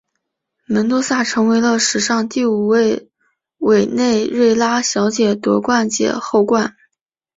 [0.65, 3.07] 门多萨成为了史上第五位
[3.59, 6.75] 委内瑞拉小姐夺环姐后冠。